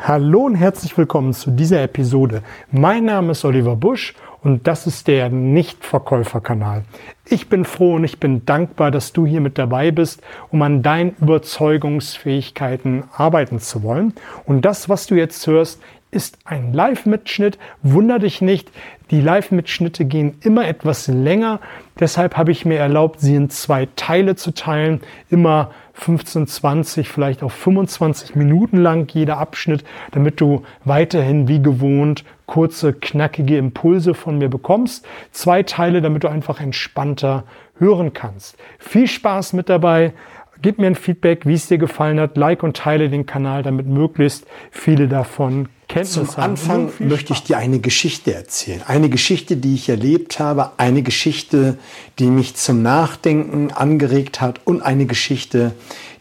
Hallo 0.00 0.42
und 0.42 0.54
herzlich 0.54 0.96
willkommen 0.96 1.34
zu 1.34 1.50
dieser 1.50 1.82
Episode. 1.82 2.42
Mein 2.70 3.04
Name 3.04 3.32
ist 3.32 3.44
Oliver 3.44 3.74
Busch 3.74 4.14
und 4.42 4.68
das 4.68 4.86
ist 4.86 5.08
der 5.08 5.28
Nichtverkäuferkanal. 5.28 6.84
Ich 7.24 7.48
bin 7.48 7.64
froh 7.64 7.96
und 7.96 8.04
ich 8.04 8.20
bin 8.20 8.46
dankbar, 8.46 8.92
dass 8.92 9.12
du 9.12 9.26
hier 9.26 9.40
mit 9.40 9.58
dabei 9.58 9.90
bist, 9.90 10.22
um 10.50 10.62
an 10.62 10.82
deinen 10.82 11.16
Überzeugungsfähigkeiten 11.20 13.04
arbeiten 13.12 13.58
zu 13.58 13.82
wollen. 13.82 14.14
Und 14.46 14.64
das, 14.64 14.88
was 14.88 15.08
du 15.08 15.16
jetzt 15.16 15.44
hörst, 15.48 15.82
ist 16.12 16.38
ein 16.44 16.72
Live-Mitschnitt. 16.72 17.58
Wunder 17.82 18.20
dich 18.20 18.40
nicht, 18.40 18.70
die 19.10 19.20
Live-Mitschnitte 19.20 20.04
gehen 20.04 20.36
immer 20.42 20.66
etwas 20.66 21.08
länger. 21.08 21.60
Deshalb 21.98 22.36
habe 22.36 22.52
ich 22.52 22.64
mir 22.64 22.78
erlaubt, 22.78 23.20
sie 23.20 23.34
in 23.34 23.50
zwei 23.50 23.88
Teile 23.96 24.36
zu 24.36 24.54
teilen. 24.54 25.00
Immer 25.28 25.72
15, 25.98 26.46
20, 26.46 27.08
vielleicht 27.08 27.42
auch 27.42 27.50
25 27.50 28.36
Minuten 28.36 28.76
lang 28.78 29.12
jeder 29.12 29.38
Abschnitt, 29.38 29.84
damit 30.12 30.40
du 30.40 30.62
weiterhin 30.84 31.48
wie 31.48 31.60
gewohnt 31.60 32.24
kurze, 32.46 32.94
knackige 32.94 33.58
Impulse 33.58 34.14
von 34.14 34.38
mir 34.38 34.48
bekommst. 34.48 35.06
Zwei 35.32 35.62
Teile, 35.62 36.00
damit 36.00 36.24
du 36.24 36.28
einfach 36.28 36.60
entspannter 36.60 37.44
hören 37.78 38.12
kannst. 38.12 38.56
Viel 38.78 39.06
Spaß 39.06 39.52
mit 39.52 39.68
dabei. 39.68 40.14
Gib 40.60 40.78
mir 40.78 40.86
ein 40.88 40.94
Feedback, 40.94 41.46
wie 41.46 41.54
es 41.54 41.68
dir 41.68 41.78
gefallen 41.78 42.18
hat. 42.18 42.36
Like 42.36 42.62
und 42.62 42.76
teile 42.76 43.08
den 43.08 43.26
Kanal, 43.26 43.62
damit 43.62 43.86
möglichst 43.86 44.46
viele 44.70 45.08
davon 45.08 45.68
Kenntnis 45.88 46.12
Zum 46.12 46.42
Anfang 46.42 46.92
möchte 46.98 47.32
ich 47.32 47.44
dir 47.44 47.56
eine 47.56 47.78
Geschichte 47.78 48.34
erzählen. 48.34 48.82
Eine 48.86 49.08
Geschichte, 49.08 49.56
die 49.56 49.74
ich 49.74 49.88
erlebt 49.88 50.38
habe, 50.38 50.72
eine 50.76 51.02
Geschichte, 51.02 51.78
die 52.18 52.26
mich 52.26 52.56
zum 52.56 52.82
Nachdenken 52.82 53.72
angeregt 53.72 54.42
hat 54.42 54.60
und 54.66 54.82
eine 54.82 55.06
Geschichte, 55.06 55.72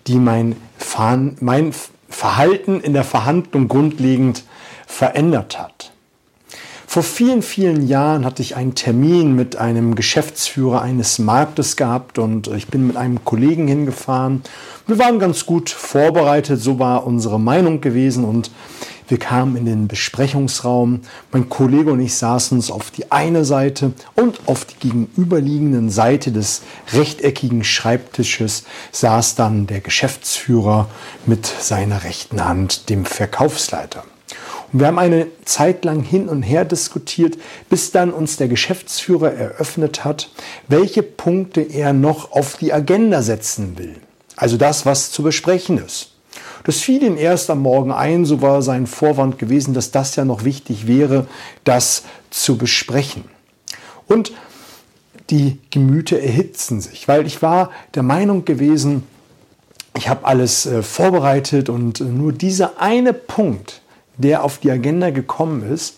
die 0.07 0.15
mein, 0.15 0.55
mein 1.41 1.73
Verhalten 2.07 2.79
in 2.79 2.93
der 2.93 3.03
Verhandlung 3.03 3.67
grundlegend 3.67 4.45
verändert 4.85 5.59
hat. 5.59 5.76
Vor 6.97 7.03
vielen, 7.03 7.43
vielen 7.43 7.87
Jahren 7.87 8.25
hatte 8.25 8.41
ich 8.41 8.55
einen 8.55 8.73
Termin 8.73 9.35
mit 9.35 9.55
einem 9.55 9.93
Geschäftsführer 9.93 10.81
eines 10.81 11.19
Marktes 11.19 11.75
gehabt 11.75 12.17
und 12.17 12.47
ich 12.47 12.69
bin 12.69 12.87
mit 12.87 12.97
einem 12.97 13.23
Kollegen 13.23 13.67
hingefahren. 13.67 14.41
Wir 14.87 14.97
waren 14.97 15.19
ganz 15.19 15.45
gut 15.45 15.69
vorbereitet, 15.69 16.59
so 16.59 16.79
war 16.79 17.05
unsere 17.05 17.39
Meinung 17.39 17.81
gewesen 17.81 18.25
und 18.25 18.49
wir 19.07 19.19
kamen 19.19 19.57
in 19.57 19.65
den 19.65 19.87
Besprechungsraum. 19.87 21.01
Mein 21.31 21.49
Kollege 21.49 21.91
und 21.91 21.99
ich 21.99 22.15
saßen 22.15 22.57
uns 22.57 22.71
auf 22.71 22.89
die 22.89 23.11
eine 23.11 23.45
Seite 23.45 23.91
und 24.15 24.39
auf 24.47 24.65
die 24.65 24.79
gegenüberliegenden 24.79 25.91
Seite 25.91 26.31
des 26.31 26.63
rechteckigen 26.93 27.63
Schreibtisches 27.63 28.63
saß 28.91 29.35
dann 29.35 29.67
der 29.67 29.81
Geschäftsführer 29.81 30.89
mit 31.27 31.45
seiner 31.45 32.03
rechten 32.03 32.43
Hand, 32.43 32.89
dem 32.89 33.05
Verkaufsleiter. 33.05 34.03
Und 34.71 34.79
wir 34.79 34.87
haben 34.87 34.99
eine 34.99 35.27
Zeit 35.45 35.85
lang 35.85 36.01
hin 36.01 36.27
und 36.27 36.43
her 36.43 36.65
diskutiert, 36.65 37.37
bis 37.69 37.91
dann 37.91 38.11
uns 38.11 38.37
der 38.37 38.47
Geschäftsführer 38.47 39.31
eröffnet 39.33 40.03
hat, 40.03 40.29
welche 40.67 41.03
Punkte 41.03 41.61
er 41.61 41.93
noch 41.93 42.31
auf 42.31 42.57
die 42.57 42.73
Agenda 42.73 43.21
setzen 43.21 43.77
will. 43.77 43.95
Also 44.35 44.57
das, 44.57 44.85
was 44.85 45.11
zu 45.11 45.23
besprechen 45.23 45.77
ist. 45.77 46.11
Das 46.63 46.79
fiel 46.79 47.01
ihm 47.01 47.17
erst 47.17 47.49
am 47.49 47.61
Morgen 47.61 47.91
ein, 47.91 48.25
so 48.25 48.41
war 48.41 48.61
sein 48.61 48.87
Vorwand 48.87 49.39
gewesen, 49.39 49.73
dass 49.73 49.91
das 49.91 50.15
ja 50.17 50.25
noch 50.25 50.43
wichtig 50.43 50.85
wäre, 50.85 51.27
das 51.63 52.03
zu 52.29 52.57
besprechen. 52.57 53.23
Und 54.07 54.33
die 55.29 55.59
Gemüter 55.71 56.19
erhitzen 56.19 56.81
sich, 56.81 57.07
weil 57.07 57.25
ich 57.25 57.41
war 57.41 57.71
der 57.95 58.03
Meinung 58.03 58.45
gewesen, 58.45 59.03
ich 59.95 60.09
habe 60.09 60.25
alles 60.25 60.65
äh, 60.65 60.83
vorbereitet 60.83 61.69
und 61.69 61.99
nur 62.01 62.31
dieser 62.31 62.79
eine 62.79 63.13
Punkt, 63.13 63.81
der 64.17 64.43
auf 64.43 64.57
die 64.57 64.71
Agenda 64.71 65.09
gekommen 65.09 65.63
ist, 65.71 65.95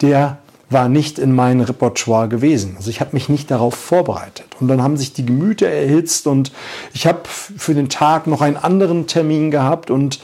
der 0.00 0.38
war 0.72 0.88
nicht 0.88 1.18
in 1.18 1.34
meinem 1.34 1.60
Repertoire 1.60 2.28
gewesen. 2.28 2.74
Also 2.76 2.90
ich 2.90 3.00
habe 3.00 3.10
mich 3.12 3.28
nicht 3.28 3.50
darauf 3.50 3.74
vorbereitet. 3.74 4.46
Und 4.58 4.68
dann 4.68 4.82
haben 4.82 4.96
sich 4.96 5.12
die 5.12 5.26
Gemüter 5.26 5.68
erhitzt 5.68 6.26
und 6.26 6.52
ich 6.94 7.06
habe 7.06 7.20
für 7.24 7.74
den 7.74 7.88
Tag 7.88 8.26
noch 8.26 8.40
einen 8.40 8.56
anderen 8.56 9.06
Termin 9.06 9.50
gehabt. 9.50 9.90
Und 9.90 10.20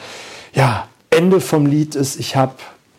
ja, 0.55 0.89
Ende 1.11 1.41
vom 1.41 1.67
Lied 1.67 1.95
ist, 1.95 2.19
ich 2.19 2.37
habe 2.37 2.55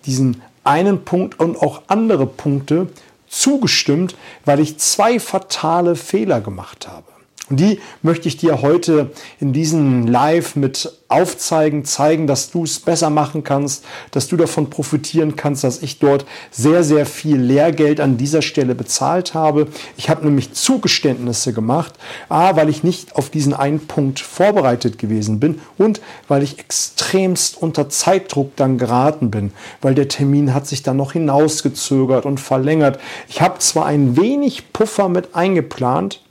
diesen 0.06 0.42
einen 0.64 1.04
Punkt 1.04 1.40
und 1.40 1.62
auch 1.62 1.82
andere 1.88 2.26
Punkte 2.26 2.88
zugestimmt, 3.28 4.16
weil 4.46 4.60
ich 4.60 4.78
zwei 4.78 5.20
fatale 5.20 5.96
Fehler 5.96 6.42
gemacht 6.42 6.88
habe. 6.88 7.06
Und 7.50 7.60
die 7.60 7.80
möchte 8.04 8.28
ich 8.28 8.38
dir 8.38 8.62
heute 8.62 9.10
in 9.40 9.54
diesem 9.54 10.06
Live 10.06 10.56
mit 10.56 10.94
aufzeigen, 11.08 11.84
zeigen, 11.84 12.28
dass 12.28 12.52
du 12.52 12.64
es 12.64 12.80
besser 12.80 13.10
machen 13.10 13.44
kannst, 13.44 13.84
dass 14.12 14.28
du 14.28 14.38
davon 14.38 14.70
profitieren 14.70 15.36
kannst, 15.36 15.64
dass 15.64 15.82
ich 15.82 15.98
dort 15.98 16.26
sehr, 16.52 16.84
sehr 16.84 17.08
viel 17.08 17.38
Lehrgeld 17.38 18.00
an 18.00 18.18
dieser 18.18 18.44
Stelle 18.44 18.76
bezahlt 18.76 19.34
habe. 19.34 19.68
Ich 19.98 20.10
habe 20.10 20.26
nämlich 20.26 20.54
Zugeständnisse 20.54 21.52
gemacht, 21.52 21.94
a, 22.30 22.56
weil 22.56 22.70
ich 22.70 22.84
nicht 22.84 23.16
auf 23.16 23.32
diesen 23.32 23.56
einen 23.56 23.88
Punkt 23.88 24.20
vorbereitet 24.20 25.00
gewesen 25.00 25.40
bin 25.40 25.60
und 25.80 26.00
weil 26.28 26.44
ich 26.44 26.60
extremst 26.60 27.60
unter 27.60 27.90
Zeitdruck 27.90 28.56
dann 28.56 28.78
geraten 28.78 29.32
bin, 29.32 29.52
weil 29.82 29.96
der 29.96 30.08
Termin 30.08 30.54
hat 30.54 30.68
sich 30.68 30.84
dann 30.84 30.98
noch 30.98 31.14
hinausgezögert 31.14 32.26
und 32.28 32.40
verlängert. 32.40 33.00
Ich 33.28 33.42
habe 33.42 33.58
zwar 33.58 33.88
ein 33.88 34.16
wenig 34.16 34.72
Puffer 34.72 35.10
mit 35.10 35.34
eingeplant, 35.34 36.22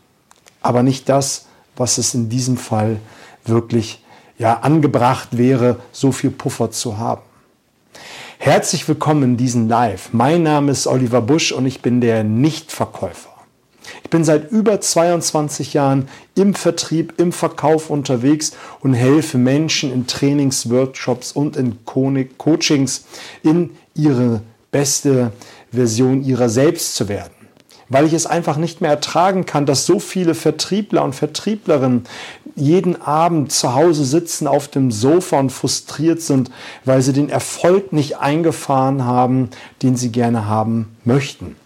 aber 0.69 0.83
nicht 0.83 1.09
das, 1.09 1.47
was 1.77 1.97
es 1.97 2.13
in 2.13 2.29
diesem 2.29 2.59
Fall 2.59 2.99
wirklich 3.47 4.05
ja, 4.37 4.59
angebracht 4.59 5.39
wäre, 5.39 5.81
so 5.93 6.13
viel 6.13 6.29
Puffer 6.29 6.71
zu 6.71 6.99
haben. 6.99 7.23
Herzlich 8.37 8.87
willkommen 8.87 9.23
in 9.23 9.37
diesem 9.39 9.67
Live. 9.67 10.11
Mein 10.13 10.43
Name 10.43 10.71
ist 10.71 10.87
Oliver 10.87 11.23
Busch 11.23 11.53
und 11.53 11.65
ich 11.65 11.81
bin 11.81 12.03
der 12.03 12.23
Nichtverkäufer. 12.23 13.31
Ich 14.05 14.11
bin 14.11 14.25
seit 14.25 14.53
über 14.53 14.79
22 14.79 15.73
Jahren 15.73 16.07
im 16.35 16.53
Vertrieb, 16.53 17.15
im 17.17 17.33
Verkauf 17.33 17.89
unterwegs 17.89 18.53
und 18.81 18.93
helfe 18.93 19.39
Menschen 19.39 19.91
in 19.91 20.07
Trainings, 20.07 20.69
Workshops 20.69 21.33
und 21.33 21.57
in 21.57 21.79
Coachings 21.87 23.07
in 23.43 23.71
ihre 23.95 24.43
beste 24.71 25.33
Version 25.73 26.23
ihrer 26.23 26.51
selbst 26.51 26.95
zu 26.95 27.09
werden 27.09 27.38
weil 27.89 28.07
ich 28.07 28.13
es 28.13 28.27
einfach 28.27 28.57
nicht 28.57 28.81
mehr 28.81 28.91
ertragen 28.91 29.47
kann, 29.47 29.67
dass 29.67 29.87
so 29.87 29.99
viele 29.99 30.35
Vertriebler 30.35 31.05
und 31.05 31.15
Vertrieblerinnen 31.15 32.05
jeden 32.55 33.01
Abend 33.01 33.53
zu 33.53 33.75
Hause 33.75 34.05
sitzen 34.05 34.47
auf 34.47 34.69
dem 34.69 34.91
Sofa 34.91 35.39
und 35.39 35.51
frustriert 35.51 36.21
sind, 36.21 36.51
weil 36.85 37.03
sie 37.03 37.13
den 37.13 37.31
Erfolg 37.31 37.93
nicht 37.93 38.19
eingefahren 38.19 39.05
haben, 39.05 39.51
den 39.83 39.97
sie 39.97 40.11
gerne 40.11 40.47
haben 40.47 40.97
möchten. 41.05 41.57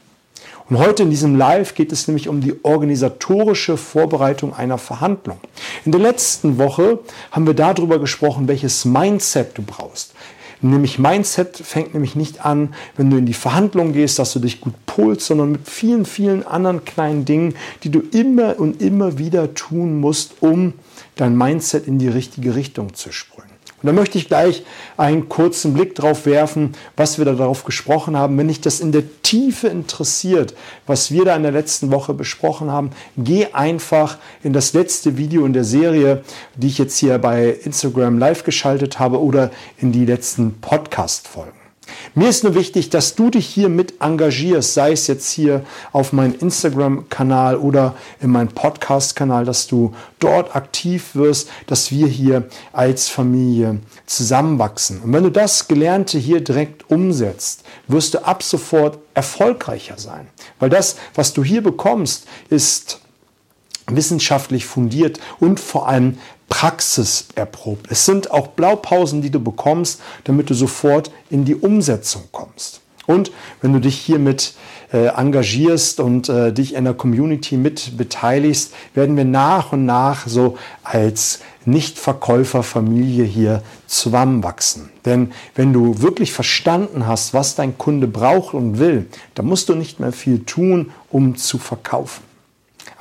Und 0.68 0.78
heute 0.78 1.02
in 1.02 1.10
diesem 1.10 1.36
Live 1.36 1.74
geht 1.74 1.92
es 1.92 2.08
nämlich 2.08 2.28
um 2.28 2.40
die 2.40 2.54
organisatorische 2.62 3.76
Vorbereitung 3.76 4.54
einer 4.54 4.78
Verhandlung. 4.78 5.38
In 5.84 5.92
der 5.92 6.00
letzten 6.00 6.56
Woche 6.56 7.00
haben 7.30 7.46
wir 7.46 7.54
darüber 7.54 7.98
gesprochen, 7.98 8.48
welches 8.48 8.84
Mindset 8.84 9.58
du 9.58 9.62
brauchst. 9.62 10.14
Nämlich 10.62 11.00
Mindset 11.00 11.56
fängt 11.56 11.92
nämlich 11.92 12.14
nicht 12.14 12.44
an, 12.44 12.74
wenn 12.96 13.10
du 13.10 13.16
in 13.16 13.26
die 13.26 13.34
Verhandlung 13.34 13.92
gehst, 13.92 14.20
dass 14.20 14.32
du 14.32 14.38
dich 14.38 14.60
gut 14.60 14.74
polst, 14.86 15.26
sondern 15.26 15.52
mit 15.52 15.68
vielen, 15.68 16.04
vielen 16.04 16.46
anderen 16.46 16.84
kleinen 16.84 17.24
Dingen, 17.24 17.56
die 17.82 17.90
du 17.90 18.00
immer 18.12 18.58
und 18.60 18.80
immer 18.80 19.18
wieder 19.18 19.54
tun 19.54 19.98
musst, 19.98 20.34
um 20.40 20.74
dein 21.16 21.36
Mindset 21.36 21.88
in 21.88 21.98
die 21.98 22.08
richtige 22.08 22.54
Richtung 22.54 22.94
zu 22.94 23.10
sprühen. 23.10 23.51
Und 23.82 23.88
da 23.88 23.92
möchte 23.92 24.18
ich 24.18 24.28
gleich 24.28 24.64
einen 24.96 25.28
kurzen 25.28 25.74
Blick 25.74 25.94
drauf 25.94 26.26
werfen, 26.26 26.72
was 26.96 27.18
wir 27.18 27.24
da 27.24 27.32
darauf 27.32 27.64
gesprochen 27.64 28.16
haben. 28.16 28.38
Wenn 28.38 28.48
dich 28.48 28.60
das 28.60 28.80
in 28.80 28.92
der 28.92 29.02
Tiefe 29.22 29.68
interessiert, 29.68 30.54
was 30.86 31.10
wir 31.10 31.24
da 31.24 31.34
in 31.34 31.42
der 31.42 31.52
letzten 31.52 31.90
Woche 31.90 32.14
besprochen 32.14 32.70
haben, 32.70 32.90
geh 33.16 33.46
einfach 33.52 34.18
in 34.42 34.52
das 34.52 34.72
letzte 34.72 35.16
Video 35.16 35.44
in 35.44 35.52
der 35.52 35.64
Serie, 35.64 36.22
die 36.54 36.68
ich 36.68 36.78
jetzt 36.78 36.98
hier 36.98 37.18
bei 37.18 37.48
Instagram 37.64 38.18
live 38.18 38.44
geschaltet 38.44 38.98
habe 38.98 39.20
oder 39.20 39.50
in 39.78 39.90
die 39.90 40.04
letzten 40.04 40.60
Podcast-Folgen. 40.60 41.61
Mir 42.14 42.28
ist 42.28 42.44
nur 42.44 42.54
wichtig, 42.54 42.90
dass 42.90 43.14
du 43.14 43.30
dich 43.30 43.46
hier 43.46 43.68
mit 43.68 44.00
engagierst, 44.00 44.74
sei 44.74 44.92
es 44.92 45.06
jetzt 45.06 45.30
hier 45.30 45.64
auf 45.92 46.12
meinem 46.12 46.34
Instagram-Kanal 46.38 47.56
oder 47.56 47.94
in 48.20 48.30
meinem 48.30 48.48
Podcast-Kanal, 48.48 49.44
dass 49.44 49.66
du 49.66 49.94
dort 50.18 50.56
aktiv 50.56 51.14
wirst, 51.14 51.48
dass 51.66 51.90
wir 51.90 52.06
hier 52.06 52.48
als 52.72 53.08
Familie 53.08 53.80
zusammenwachsen. 54.06 55.02
Und 55.02 55.12
wenn 55.12 55.24
du 55.24 55.30
das 55.30 55.68
Gelernte 55.68 56.18
hier 56.18 56.42
direkt 56.42 56.90
umsetzt, 56.90 57.64
wirst 57.88 58.14
du 58.14 58.24
ab 58.24 58.42
sofort 58.42 58.98
erfolgreicher 59.14 59.98
sein. 59.98 60.28
Weil 60.58 60.70
das, 60.70 60.96
was 61.14 61.32
du 61.32 61.44
hier 61.44 61.62
bekommst, 61.62 62.26
ist 62.48 63.01
wissenschaftlich 63.96 64.64
fundiert 64.64 65.20
und 65.40 65.60
vor 65.60 65.88
allem 65.88 66.18
praxiserprobt. 66.48 67.86
Es 67.90 68.04
sind 68.04 68.30
auch 68.30 68.48
Blaupausen, 68.48 69.22
die 69.22 69.30
du 69.30 69.40
bekommst, 69.40 70.00
damit 70.24 70.50
du 70.50 70.54
sofort 70.54 71.10
in 71.30 71.44
die 71.44 71.54
Umsetzung 71.54 72.24
kommst. 72.30 72.82
Und 73.06 73.32
wenn 73.60 73.72
du 73.72 73.80
dich 73.80 73.98
hiermit 73.98 74.54
äh, 74.92 75.06
engagierst 75.06 75.98
und 75.98 76.28
äh, 76.28 76.52
dich 76.52 76.74
in 76.74 76.84
der 76.84 76.94
Community 76.94 77.56
mit 77.56 77.96
beteiligst, 77.96 78.74
werden 78.94 79.16
wir 79.16 79.24
nach 79.24 79.72
und 79.72 79.86
nach 79.86 80.26
so 80.26 80.56
als 80.84 81.40
Nichtverkäuferfamilie 81.64 83.24
hier 83.24 83.62
zusammenwachsen. 83.86 84.90
Denn 85.04 85.32
wenn 85.54 85.72
du 85.72 86.02
wirklich 86.02 86.32
verstanden 86.32 87.06
hast, 87.06 87.34
was 87.34 87.54
dein 87.54 87.78
Kunde 87.78 88.06
braucht 88.06 88.54
und 88.54 88.78
will, 88.78 89.06
dann 89.34 89.46
musst 89.46 89.68
du 89.68 89.74
nicht 89.74 90.00
mehr 90.00 90.12
viel 90.12 90.44
tun, 90.44 90.92
um 91.10 91.36
zu 91.36 91.58
verkaufen. 91.58 92.31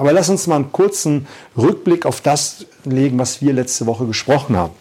Aber 0.01 0.13
lass 0.13 0.30
uns 0.30 0.48
mal 0.48 0.56
einen 0.56 0.71
kurzen 0.71 1.27
Rückblick 1.56 2.07
auf 2.07 2.21
das 2.21 2.65
legen, 2.86 3.19
was 3.19 3.39
wir 3.39 3.53
letzte 3.53 3.86
Woche 3.86 4.07
gesprochen 4.07 4.57
haben. 4.57 4.74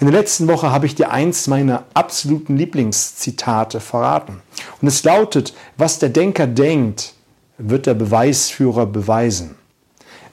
In 0.00 0.06
der 0.06 0.18
letzten 0.18 0.48
Woche 0.48 0.72
habe 0.72 0.86
ich 0.86 0.94
dir 0.94 1.10
eins 1.10 1.46
meiner 1.46 1.84
absoluten 1.92 2.56
Lieblingszitate 2.56 3.80
verraten. 3.80 4.40
Und 4.80 4.88
es 4.88 5.04
lautet, 5.04 5.52
was 5.76 5.98
der 5.98 6.08
Denker 6.08 6.46
denkt, 6.46 7.12
wird 7.58 7.84
der 7.84 7.92
Beweisführer 7.92 8.86
beweisen. 8.86 9.56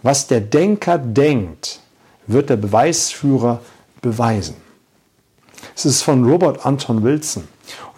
Was 0.04 0.28
der 0.28 0.40
Denker 0.40 1.00
denkt, 1.00 1.82
wird 2.26 2.50
der 2.50 2.56
Beweisführer 2.56 3.60
beweisen. 4.02 4.56
Es 5.76 5.86
ist 5.86 6.02
von 6.02 6.24
Robert 6.24 6.66
Anton 6.66 7.04
Wilson 7.04 7.48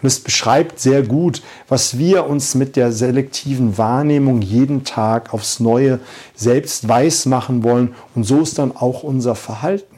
und 0.00 0.06
es 0.06 0.20
beschreibt 0.20 0.80
sehr 0.80 1.02
gut, 1.02 1.42
was 1.68 1.98
wir 1.98 2.26
uns 2.26 2.54
mit 2.54 2.76
der 2.76 2.92
selektiven 2.92 3.76
Wahrnehmung 3.76 4.42
jeden 4.42 4.84
Tag 4.84 5.34
aufs 5.34 5.60
Neue 5.60 6.00
selbst 6.34 6.88
weiß 6.88 7.26
machen 7.26 7.64
wollen 7.64 7.94
und 8.14 8.24
so 8.24 8.40
ist 8.40 8.58
dann 8.58 8.76
auch 8.76 9.02
unser 9.02 9.34
Verhalten. 9.34 9.96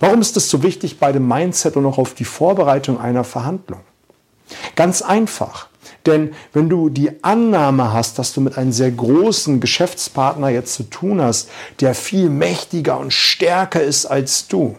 Warum 0.00 0.20
ist 0.20 0.36
es 0.36 0.50
so 0.50 0.62
wichtig 0.62 0.98
bei 0.98 1.12
dem 1.12 1.26
Mindset 1.26 1.76
und 1.76 1.86
auch 1.86 1.98
auf 1.98 2.14
die 2.14 2.24
Vorbereitung 2.24 3.00
einer 3.00 3.24
Verhandlung? 3.24 3.80
Ganz 4.76 5.02
einfach. 5.02 5.68
Denn 6.04 6.34
wenn 6.52 6.68
du 6.68 6.88
die 6.88 7.22
Annahme 7.22 7.92
hast, 7.92 8.18
dass 8.18 8.32
du 8.32 8.40
mit 8.40 8.58
einem 8.58 8.72
sehr 8.72 8.90
großen 8.90 9.60
Geschäftspartner 9.60 10.48
jetzt 10.48 10.74
zu 10.74 10.84
tun 10.84 11.22
hast, 11.22 11.48
der 11.80 11.94
viel 11.94 12.28
mächtiger 12.28 12.98
und 12.98 13.12
stärker 13.12 13.82
ist 13.82 14.06
als 14.06 14.48
du, 14.48 14.76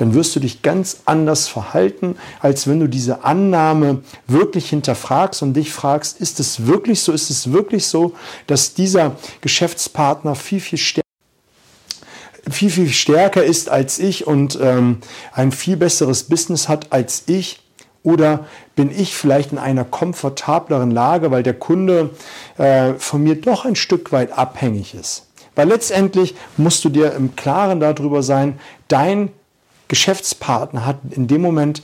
dann 0.00 0.14
wirst 0.14 0.34
du 0.34 0.40
dich 0.40 0.62
ganz 0.62 1.02
anders 1.04 1.46
verhalten, 1.46 2.16
als 2.40 2.66
wenn 2.66 2.80
du 2.80 2.88
diese 2.88 3.22
Annahme 3.22 4.00
wirklich 4.26 4.70
hinterfragst 4.70 5.42
und 5.42 5.52
dich 5.52 5.72
fragst, 5.72 6.18
ist 6.20 6.40
es 6.40 6.66
wirklich 6.66 7.02
so, 7.02 7.12
ist 7.12 7.28
es 7.28 7.52
wirklich 7.52 7.86
so, 7.86 8.14
dass 8.46 8.72
dieser 8.72 9.16
Geschäftspartner 9.42 10.34
viel, 10.34 10.60
viel 10.60 10.78
stärker 10.78 11.06
viel, 12.48 12.70
viel 12.70 12.88
stärker 12.88 13.44
ist 13.44 13.68
als 13.68 13.98
ich 13.98 14.26
und 14.26 14.58
ähm, 14.60 14.98
ein 15.32 15.52
viel 15.52 15.76
besseres 15.76 16.24
Business 16.24 16.68
hat 16.68 16.90
als 16.90 17.24
ich? 17.26 17.60
Oder 18.02 18.46
bin 18.74 18.90
ich 18.90 19.14
vielleicht 19.14 19.52
in 19.52 19.58
einer 19.58 19.84
komfortableren 19.84 20.90
Lage, 20.90 21.30
weil 21.30 21.42
der 21.42 21.52
Kunde 21.54 22.10
äh, 22.56 22.94
von 22.94 23.22
mir 23.22 23.38
doch 23.38 23.66
ein 23.66 23.76
Stück 23.76 24.10
weit 24.10 24.32
abhängig 24.32 24.94
ist? 24.94 25.26
Weil 25.54 25.68
letztendlich 25.68 26.34
musst 26.56 26.82
du 26.84 26.88
dir 26.88 27.12
im 27.12 27.36
Klaren 27.36 27.78
darüber 27.78 28.22
sein, 28.22 28.58
dein 28.88 29.30
Geschäftspartner 29.90 30.86
hat 30.86 31.00
in 31.10 31.26
dem 31.26 31.42
Moment 31.42 31.82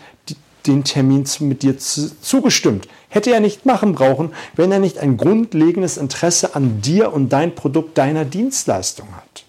den 0.65 0.85
Termin 0.85 1.25
mit 1.41 1.63
dir 1.65 1.77
zugestimmt. 1.77 2.87
Hätte 3.09 3.33
er 3.33 3.41
nicht 3.41 3.67
machen 3.67 3.95
brauchen, 3.95 4.33
wenn 4.55 4.71
er 4.71 4.79
nicht 4.79 4.99
ein 4.99 5.17
grundlegendes 5.17 5.97
Interesse 5.97 6.55
an 6.55 6.81
dir 6.81 7.13
und 7.13 7.31
dein 7.31 7.57
Produkt, 7.57 7.99
deiner 7.99 8.25
Dienstleistung 8.25 9.09
hat. 9.17 9.45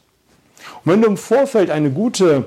Und 0.83 0.91
wenn 0.91 1.01
du 1.03 1.07
im 1.07 1.17
Vorfeld 1.17 1.69
eine 1.69 1.91
gute 1.91 2.45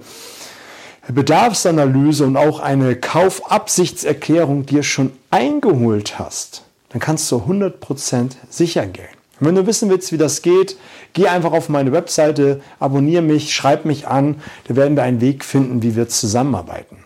Bedarfsanalyse 1.07 2.27
und 2.27 2.37
auch 2.37 2.59
eine 2.59 2.97
Kaufabsichtserklärung 2.97 4.67
dir 4.67 4.83
schon 4.83 5.13
eingeholt 5.31 6.19
hast, 6.19 6.65
dann 6.89 7.01
kannst 7.01 7.31
du 7.31 7.37
100% 7.37 8.33
sicher 8.49 8.87
gehen. 8.87 9.07
Und 9.39 9.47
wenn 9.47 9.55
du 9.55 9.67
wissen 9.67 9.89
willst, 9.91 10.11
wie 10.11 10.19
das 10.19 10.43
geht, 10.43 10.77
geh 11.13 11.29
einfach 11.29 11.53
auf 11.53 11.69
meine 11.69 11.93
Webseite, 11.93 12.61
abonniere 12.79 13.23
mich, 13.23 13.55
schreib 13.55 13.85
mich 13.85 14.07
an, 14.07 14.37
da 14.69 14.77
werden 14.77 14.97
wir 14.97 15.03
einen 15.03 15.21
Weg 15.21 15.45
finden, 15.45 15.83
wie 15.83 15.97
wir 15.97 16.09
zusammenarbeiten. 16.09 16.97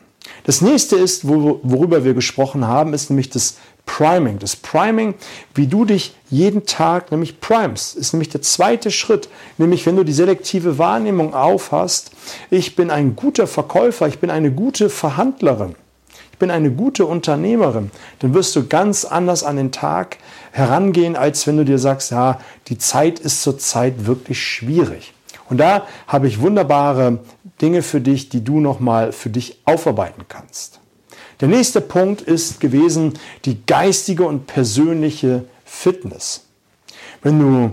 Das 0.44 0.60
nächste 0.60 0.96
ist, 0.96 1.26
worüber 1.26 2.04
wir 2.04 2.12
gesprochen 2.12 2.66
haben, 2.66 2.92
ist 2.92 3.08
nämlich 3.08 3.30
das 3.30 3.56
Priming. 3.86 4.38
Das 4.38 4.56
Priming, 4.56 5.14
wie 5.54 5.66
du 5.66 5.84
dich 5.84 6.14
jeden 6.30 6.66
Tag 6.66 7.10
nämlich 7.10 7.40
primest, 7.40 7.96
ist 7.96 8.12
nämlich 8.12 8.30
der 8.30 8.42
zweite 8.42 8.90
Schritt. 8.90 9.28
Nämlich, 9.58 9.86
wenn 9.86 9.96
du 9.96 10.04
die 10.04 10.12
selektive 10.12 10.78
Wahrnehmung 10.78 11.34
aufhast, 11.34 12.10
ich 12.50 12.76
bin 12.76 12.90
ein 12.90 13.14
guter 13.16 13.46
Verkäufer, 13.46 14.08
ich 14.08 14.18
bin 14.18 14.30
eine 14.30 14.50
gute 14.50 14.90
Verhandlerin, 14.90 15.74
ich 16.34 16.38
bin 16.38 16.50
eine 16.50 16.72
gute 16.72 17.06
Unternehmerin, 17.06 17.92
dann 18.18 18.34
wirst 18.34 18.56
du 18.56 18.66
ganz 18.66 19.04
anders 19.04 19.44
an 19.44 19.54
den 19.54 19.70
Tag 19.70 20.18
herangehen, 20.50 21.14
als 21.14 21.46
wenn 21.46 21.58
du 21.58 21.64
dir 21.64 21.78
sagst, 21.78 22.10
ja, 22.10 22.40
die 22.66 22.76
Zeit 22.76 23.20
ist 23.20 23.44
zurzeit 23.44 24.06
wirklich 24.06 24.42
schwierig. 24.42 25.14
Und 25.48 25.58
da 25.58 25.86
habe 26.08 26.26
ich 26.26 26.40
wunderbare 26.40 27.20
Dinge 27.62 27.82
für 27.82 28.00
dich, 28.00 28.30
die 28.30 28.42
du 28.42 28.58
nochmal 28.58 29.12
für 29.12 29.30
dich 29.30 29.60
aufarbeiten 29.64 30.24
kannst. 30.28 30.80
Der 31.38 31.46
nächste 31.46 31.80
Punkt 31.80 32.20
ist 32.20 32.58
gewesen 32.58 33.12
die 33.44 33.64
geistige 33.64 34.24
und 34.24 34.48
persönliche 34.48 35.44
Fitness. 35.64 36.46
Wenn 37.22 37.38
du 37.38 37.70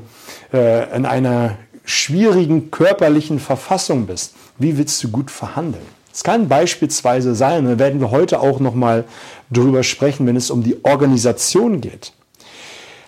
äh, 0.56 0.96
in 0.96 1.08
einer 1.08 1.58
schwierigen 1.84 2.70
körperlichen 2.70 3.40
Verfassung 3.40 4.06
bist, 4.06 4.36
wie 4.60 4.78
willst 4.78 5.04
du 5.04 5.10
gut 5.10 5.32
verhandeln? 5.32 6.01
Es 6.14 6.24
kann 6.24 6.48
beispielsweise 6.50 7.36
sein, 7.36 7.66
da 7.66 7.80
werden 7.80 8.02
wir 8.02 8.12
heute 8.12 8.42
auch 8.42 8.60
noch 8.60 8.76
mal 8.76 9.06
drüber 9.50 9.84
sprechen, 9.84 10.28
wenn 10.28 10.36
es 10.36 10.52
um 10.52 10.64
die 10.64 10.84
Organisation 10.84 11.82
geht. 11.82 12.14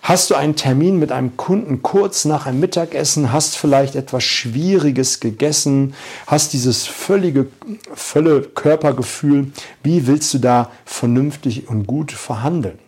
Hast 0.02 0.28
du 0.28 0.34
einen 0.34 0.54
Termin 0.54 0.98
mit 0.98 1.12
einem 1.12 1.38
Kunden 1.38 1.80
kurz 1.80 2.26
nach 2.26 2.44
einem 2.44 2.60
Mittagessen, 2.60 3.32
hast 3.32 3.56
vielleicht 3.56 3.94
etwas 3.94 4.22
Schwieriges 4.22 5.18
gegessen, 5.18 5.94
hast 6.26 6.52
dieses 6.52 6.86
völlige 6.86 7.46
volle 7.94 8.42
Körpergefühl, 8.42 9.50
wie 9.82 10.06
willst 10.06 10.34
du 10.34 10.38
da 10.38 10.70
vernünftig 10.84 11.68
und 11.68 11.86
gut 11.86 12.12
verhandeln? 12.12 12.78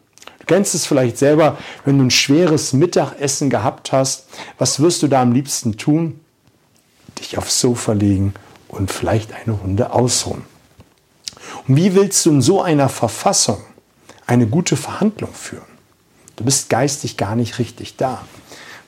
Du 0.40 0.46
kennst 0.46 0.74
es 0.74 0.86
vielleicht 0.86 1.16
selber, 1.16 1.56
wenn 1.86 1.96
du 1.96 2.04
ein 2.04 2.10
schweres 2.10 2.74
Mittagessen 2.74 3.48
gehabt 3.48 3.92
hast, 3.92 4.26
was 4.58 4.80
wirst 4.80 5.02
du 5.02 5.08
da 5.08 5.22
am 5.22 5.32
liebsten 5.32 5.78
tun? 5.78 6.20
Dich 7.18 7.38
aufs 7.38 7.60
Sofa 7.60 7.94
legen 7.94 8.34
und 8.76 8.90
vielleicht 8.90 9.32
eine 9.32 9.54
Runde 9.54 9.92
ausruhen. 9.92 10.42
Und 11.66 11.76
wie 11.76 11.94
willst 11.94 12.24
du 12.26 12.30
in 12.30 12.42
so 12.42 12.62
einer 12.62 12.88
Verfassung 12.88 13.58
eine 14.26 14.46
gute 14.46 14.76
Verhandlung 14.76 15.32
führen? 15.32 15.64
Du 16.36 16.44
bist 16.44 16.68
geistig 16.68 17.16
gar 17.16 17.34
nicht 17.34 17.58
richtig 17.58 17.96
da. 17.96 18.22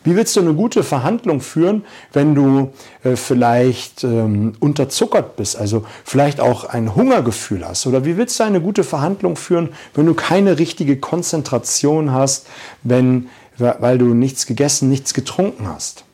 Wie 0.04 0.14
willst 0.14 0.36
du 0.36 0.40
eine 0.40 0.54
gute 0.54 0.84
Verhandlung 0.84 1.40
führen, 1.40 1.84
wenn 2.12 2.34
du 2.34 2.72
äh, 3.02 3.16
vielleicht 3.16 4.04
ähm, 4.04 4.52
unterzuckert 4.60 5.36
bist, 5.36 5.56
also 5.56 5.84
vielleicht 6.04 6.40
auch 6.40 6.64
ein 6.64 6.94
Hungergefühl 6.94 7.66
hast? 7.66 7.86
Oder 7.86 8.04
wie 8.04 8.16
willst 8.16 8.38
du 8.38 8.44
eine 8.44 8.60
gute 8.60 8.84
Verhandlung 8.84 9.36
führen, 9.36 9.70
wenn 9.94 10.06
du 10.06 10.14
keine 10.14 10.58
richtige 10.58 10.98
Konzentration 10.98 12.12
hast, 12.12 12.46
wenn, 12.82 13.28
weil 13.56 13.98
du 13.98 14.14
nichts 14.14 14.46
gegessen, 14.46 14.88
nichts 14.88 15.14
getrunken 15.14 15.66
hast? 15.66 16.04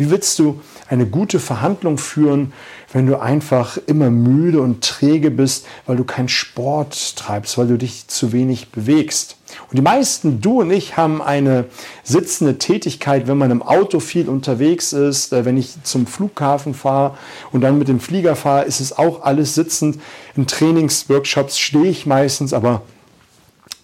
Wie 0.00 0.10
willst 0.10 0.38
du 0.38 0.62
eine 0.88 1.04
gute 1.04 1.38
Verhandlung 1.38 1.98
führen, 1.98 2.54
wenn 2.90 3.06
du 3.06 3.20
einfach 3.20 3.76
immer 3.86 4.08
müde 4.08 4.62
und 4.62 4.82
träge 4.82 5.30
bist, 5.30 5.66
weil 5.84 5.98
du 5.98 6.04
keinen 6.04 6.30
Sport 6.30 7.16
treibst, 7.16 7.58
weil 7.58 7.66
du 7.66 7.76
dich 7.76 8.08
zu 8.08 8.32
wenig 8.32 8.70
bewegst? 8.70 9.36
Und 9.68 9.76
die 9.76 9.82
meisten, 9.82 10.40
du 10.40 10.62
und 10.62 10.70
ich, 10.70 10.96
haben 10.96 11.20
eine 11.20 11.66
sitzende 12.02 12.56
Tätigkeit, 12.56 13.28
wenn 13.28 13.36
man 13.36 13.50
im 13.50 13.60
Auto 13.60 14.00
viel 14.00 14.30
unterwegs 14.30 14.94
ist, 14.94 15.34
äh, 15.34 15.44
wenn 15.44 15.58
ich 15.58 15.74
zum 15.82 16.06
Flughafen 16.06 16.72
fahre 16.72 17.18
und 17.52 17.60
dann 17.60 17.78
mit 17.78 17.88
dem 17.88 18.00
Flieger 18.00 18.36
fahre, 18.36 18.64
ist 18.64 18.80
es 18.80 18.96
auch 18.96 19.20
alles 19.20 19.54
sitzend. 19.54 20.00
In 20.34 20.46
Trainingsworkshops 20.46 21.58
stehe 21.58 21.90
ich 21.90 22.06
meistens, 22.06 22.54
aber 22.54 22.80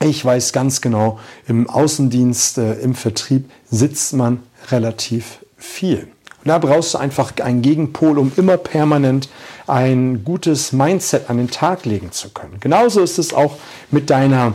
ich 0.00 0.24
weiß 0.24 0.54
ganz 0.54 0.80
genau, 0.80 1.18
im 1.46 1.68
Außendienst, 1.68 2.56
äh, 2.56 2.72
im 2.80 2.94
Vertrieb 2.94 3.50
sitzt 3.70 4.14
man 4.14 4.40
relativ 4.70 5.40
viel. 5.56 6.08
Und 6.44 6.50
da 6.50 6.58
brauchst 6.58 6.94
du 6.94 6.98
einfach 6.98 7.32
einen 7.42 7.62
Gegenpol, 7.62 8.18
um 8.18 8.32
immer 8.36 8.56
permanent 8.56 9.28
ein 9.66 10.22
gutes 10.24 10.72
Mindset 10.72 11.28
an 11.28 11.38
den 11.38 11.50
Tag 11.50 11.84
legen 11.84 12.12
zu 12.12 12.30
können. 12.30 12.58
Genauso 12.60 13.00
ist 13.02 13.18
es 13.18 13.34
auch 13.34 13.58
mit 13.90 14.10
deiner 14.10 14.54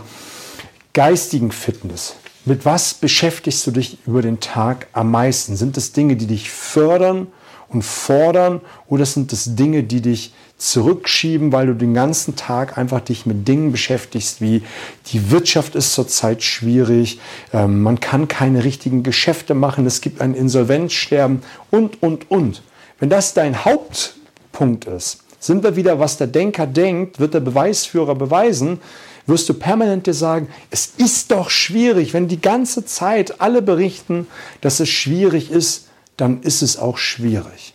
geistigen 0.93 1.51
Fitness. 1.51 2.15
Mit 2.45 2.65
was 2.65 2.93
beschäftigst 2.93 3.67
du 3.67 3.71
dich 3.71 3.97
über 4.07 4.21
den 4.21 4.39
Tag 4.39 4.87
am 4.93 5.11
meisten? 5.11 5.55
Sind 5.55 5.77
es 5.77 5.91
Dinge, 5.91 6.15
die 6.15 6.27
dich 6.27 6.49
fördern 6.49 7.27
und 7.69 7.83
fordern 7.83 8.61
oder 8.87 9.05
sind 9.05 9.31
es 9.33 9.55
Dinge, 9.55 9.83
die 9.83 10.01
dich 10.01 10.33
zurückschieben, 10.61 11.51
weil 11.51 11.65
du 11.65 11.73
den 11.73 11.95
ganzen 11.95 12.35
Tag 12.35 12.77
einfach 12.77 13.01
dich 13.01 13.25
mit 13.25 13.47
Dingen 13.47 13.71
beschäftigst, 13.71 14.41
wie 14.41 14.61
die 15.07 15.31
Wirtschaft 15.31 15.73
ist 15.75 15.93
zurzeit 15.93 16.43
schwierig, 16.43 17.19
ähm, 17.51 17.81
man 17.81 17.99
kann 17.99 18.27
keine 18.27 18.63
richtigen 18.63 19.01
Geschäfte 19.01 19.55
machen, 19.55 19.87
es 19.87 20.01
gibt 20.01 20.21
ein 20.21 20.35
Insolvenzsterben 20.35 21.41
und, 21.71 22.03
und, 22.03 22.29
und. 22.29 22.61
Wenn 22.99 23.09
das 23.09 23.33
dein 23.33 23.65
Hauptpunkt 23.65 24.85
ist, 24.85 25.23
sind 25.39 25.63
wir 25.63 25.75
wieder, 25.75 25.99
was 25.99 26.17
der 26.17 26.27
Denker 26.27 26.67
denkt, 26.67 27.19
wird 27.19 27.33
der 27.33 27.39
Beweisführer 27.39 28.13
beweisen, 28.13 28.79
wirst 29.25 29.49
du 29.49 29.55
permanent 29.55 30.05
dir 30.05 30.13
sagen, 30.13 30.47
es 30.69 30.93
ist 30.97 31.31
doch 31.31 31.49
schwierig, 31.49 32.13
wenn 32.13 32.27
die 32.27 32.41
ganze 32.41 32.85
Zeit 32.85 33.41
alle 33.41 33.63
berichten, 33.63 34.27
dass 34.61 34.79
es 34.79 34.89
schwierig 34.89 35.49
ist, 35.49 35.87
dann 36.17 36.43
ist 36.43 36.61
es 36.61 36.77
auch 36.77 36.99
schwierig. 36.99 37.73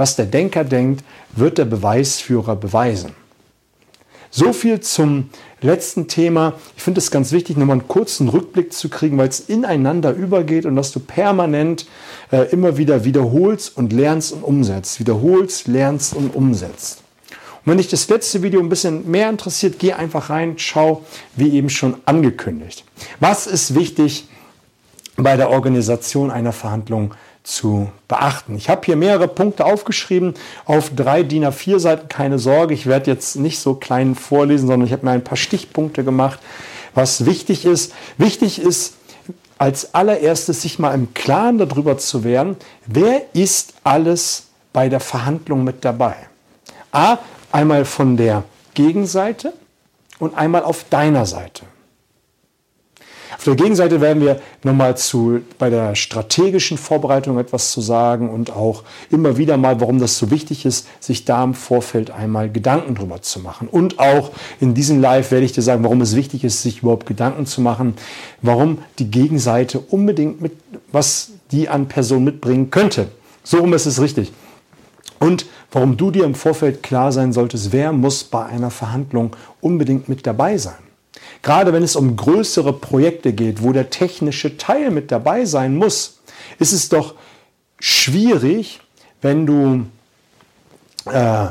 Was 0.00 0.16
der 0.16 0.24
Denker 0.24 0.64
denkt, 0.64 1.04
wird 1.32 1.58
der 1.58 1.66
Beweisführer 1.66 2.56
beweisen. 2.56 3.12
So 4.30 4.54
viel 4.54 4.80
zum 4.80 5.28
letzten 5.60 6.08
Thema. 6.08 6.54
Ich 6.74 6.82
finde 6.82 7.00
es 7.00 7.10
ganz 7.10 7.32
wichtig, 7.32 7.58
nochmal 7.58 7.80
einen 7.80 7.86
kurzen 7.86 8.30
Rückblick 8.30 8.72
zu 8.72 8.88
kriegen, 8.88 9.18
weil 9.18 9.28
es 9.28 9.40
ineinander 9.40 10.14
übergeht 10.14 10.64
und 10.64 10.74
dass 10.74 10.90
du 10.92 11.00
permanent 11.00 11.86
äh, 12.32 12.48
immer 12.50 12.78
wieder 12.78 13.04
wiederholst 13.04 13.76
und 13.76 13.92
lernst 13.92 14.32
und 14.32 14.42
umsetzt. 14.42 15.00
Wiederholst, 15.00 15.68
lernst 15.68 16.14
und 16.14 16.34
umsetzt. 16.34 17.02
Und 17.66 17.72
wenn 17.72 17.76
dich 17.76 17.88
das 17.88 18.08
letzte 18.08 18.42
Video 18.42 18.60
ein 18.60 18.70
bisschen 18.70 19.10
mehr 19.10 19.28
interessiert, 19.28 19.78
geh 19.78 19.92
einfach 19.92 20.30
rein, 20.30 20.54
schau, 20.56 21.04
wie 21.36 21.50
eben 21.50 21.68
schon 21.68 21.96
angekündigt. 22.06 22.86
Was 23.18 23.46
ist 23.46 23.74
wichtig 23.74 24.28
bei 25.18 25.36
der 25.36 25.50
Organisation 25.50 26.30
einer 26.30 26.52
Verhandlung? 26.52 27.12
Zu 27.42 27.90
beachten. 28.08 28.56
Ich 28.56 28.68
habe 28.68 28.82
hier 28.84 28.96
mehrere 28.96 29.28
Punkte 29.28 29.64
aufgeschrieben 29.64 30.34
auf 30.66 30.90
drei 30.94 31.22
DIN 31.22 31.44
A4 31.44 31.78
Seiten. 31.78 32.08
Keine 32.08 32.38
Sorge, 32.38 32.74
ich 32.74 32.86
werde 32.86 33.10
jetzt 33.10 33.36
nicht 33.36 33.58
so 33.58 33.74
klein 33.74 34.14
vorlesen, 34.14 34.68
sondern 34.68 34.86
ich 34.86 34.92
habe 34.92 35.06
mir 35.06 35.12
ein 35.12 35.24
paar 35.24 35.36
Stichpunkte 35.38 36.04
gemacht, 36.04 36.38
was 36.94 37.24
wichtig 37.24 37.64
ist. 37.64 37.92
Wichtig 38.18 38.60
ist 38.60 38.94
als 39.58 39.94
allererstes 39.94 40.62
sich 40.62 40.78
mal 40.78 40.94
im 40.94 41.12
Klaren 41.12 41.58
darüber 41.58 41.98
zu 41.98 42.24
werden, 42.24 42.56
wer 42.86 43.22
ist 43.34 43.74
alles 43.84 44.46
bei 44.72 44.88
der 44.88 45.00
Verhandlung 45.00 45.64
mit 45.64 45.84
dabei. 45.84 46.16
A, 46.92 47.18
einmal 47.52 47.84
von 47.84 48.16
der 48.16 48.44
Gegenseite 48.74 49.52
und 50.18 50.34
einmal 50.36 50.62
auf 50.62 50.84
deiner 50.88 51.26
Seite. 51.26 51.64
Auf 53.40 53.44
der 53.44 53.54
Gegenseite 53.54 54.02
werden 54.02 54.22
wir 54.22 54.38
nochmal 54.64 54.98
zu, 54.98 55.40
bei 55.58 55.70
der 55.70 55.94
strategischen 55.94 56.76
Vorbereitung 56.76 57.38
etwas 57.38 57.72
zu 57.72 57.80
sagen 57.80 58.28
und 58.28 58.54
auch 58.54 58.84
immer 59.10 59.38
wieder 59.38 59.56
mal, 59.56 59.80
warum 59.80 59.98
das 59.98 60.18
so 60.18 60.30
wichtig 60.30 60.66
ist, 60.66 60.86
sich 61.00 61.24
da 61.24 61.42
im 61.42 61.54
Vorfeld 61.54 62.10
einmal 62.10 62.50
Gedanken 62.50 62.94
drüber 62.94 63.22
zu 63.22 63.40
machen. 63.40 63.66
Und 63.66 63.98
auch 63.98 64.32
in 64.60 64.74
diesem 64.74 65.00
Live 65.00 65.30
werde 65.30 65.46
ich 65.46 65.52
dir 65.52 65.62
sagen, 65.62 65.82
warum 65.84 66.02
es 66.02 66.14
wichtig 66.16 66.44
ist, 66.44 66.60
sich 66.60 66.82
überhaupt 66.82 67.06
Gedanken 67.06 67.46
zu 67.46 67.62
machen, 67.62 67.94
warum 68.42 68.76
die 68.98 69.10
Gegenseite 69.10 69.80
unbedingt 69.80 70.42
mit, 70.42 70.52
was 70.92 71.30
die 71.50 71.70
an 71.70 71.88
Person 71.88 72.24
mitbringen 72.24 72.70
könnte. 72.70 73.08
So 73.42 73.60
rum 73.60 73.72
ist 73.72 73.86
es 73.86 74.02
richtig. 74.02 74.34
Und 75.18 75.46
warum 75.72 75.96
du 75.96 76.10
dir 76.10 76.24
im 76.24 76.34
Vorfeld 76.34 76.82
klar 76.82 77.10
sein 77.10 77.32
solltest, 77.32 77.72
wer 77.72 77.92
muss 77.92 78.22
bei 78.22 78.44
einer 78.44 78.70
Verhandlung 78.70 79.34
unbedingt 79.62 80.10
mit 80.10 80.26
dabei 80.26 80.58
sein. 80.58 80.89
Gerade 81.42 81.72
wenn 81.72 81.82
es 81.82 81.96
um 81.96 82.16
größere 82.16 82.72
Projekte 82.72 83.32
geht, 83.32 83.62
wo 83.62 83.72
der 83.72 83.90
technische 83.90 84.56
Teil 84.56 84.90
mit 84.90 85.10
dabei 85.10 85.44
sein 85.44 85.76
muss, 85.76 86.20
ist 86.58 86.72
es 86.72 86.88
doch 86.88 87.14
schwierig, 87.78 88.80
wenn 89.22 89.46
du 89.46 89.86
äh, 91.06 91.48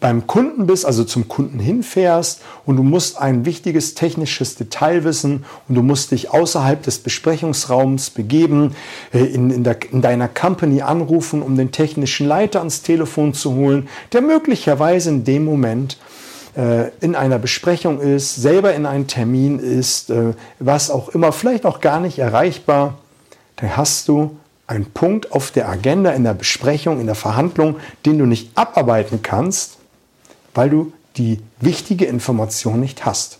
beim 0.00 0.26
Kunden 0.26 0.66
bist, 0.66 0.86
also 0.86 1.02
zum 1.04 1.26
Kunden 1.28 1.58
hinfährst 1.58 2.40
und 2.64 2.76
du 2.76 2.82
musst 2.82 3.18
ein 3.18 3.44
wichtiges 3.44 3.94
technisches 3.94 4.54
Detail 4.54 5.02
wissen 5.02 5.44
und 5.68 5.74
du 5.74 5.82
musst 5.82 6.12
dich 6.12 6.30
außerhalb 6.30 6.82
des 6.82 7.00
Besprechungsraums 7.00 8.10
begeben, 8.10 8.76
äh, 9.12 9.24
in, 9.24 9.50
in, 9.50 9.64
der, 9.64 9.78
in 9.90 10.02
deiner 10.02 10.28
Company 10.28 10.82
anrufen, 10.82 11.42
um 11.42 11.56
den 11.56 11.72
technischen 11.72 12.28
Leiter 12.28 12.60
ans 12.60 12.82
Telefon 12.82 13.34
zu 13.34 13.54
holen, 13.54 13.88
der 14.12 14.22
möglicherweise 14.22 15.10
in 15.10 15.24
dem 15.24 15.44
Moment 15.44 15.98
in 17.00 17.14
einer 17.14 17.38
Besprechung 17.38 18.00
ist, 18.00 18.34
selber 18.34 18.74
in 18.74 18.84
einem 18.84 19.06
Termin 19.06 19.60
ist, 19.60 20.10
äh, 20.10 20.32
was 20.58 20.90
auch 20.90 21.10
immer, 21.10 21.30
vielleicht 21.30 21.64
auch 21.64 21.80
gar 21.80 22.00
nicht 22.00 22.18
erreichbar, 22.18 22.98
dann 23.56 23.76
hast 23.76 24.08
du 24.08 24.36
einen 24.66 24.86
Punkt 24.86 25.30
auf 25.32 25.50
der 25.50 25.68
Agenda, 25.68 26.10
in 26.10 26.24
der 26.24 26.34
Besprechung, 26.34 27.00
in 27.00 27.06
der 27.06 27.14
Verhandlung, 27.14 27.76
den 28.04 28.18
du 28.18 28.26
nicht 28.26 28.50
abarbeiten 28.56 29.22
kannst, 29.22 29.78
weil 30.54 30.70
du 30.70 30.92
die 31.16 31.40
wichtige 31.60 32.06
Information 32.06 32.80
nicht 32.80 33.06
hast. 33.06 33.38